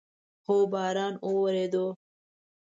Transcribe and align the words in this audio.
هو، 0.45 0.57
باران 0.71 1.13
اوورېدو 1.25 1.85